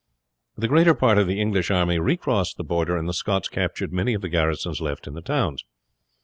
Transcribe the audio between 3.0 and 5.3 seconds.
the Scots captured many of the garrisons left in the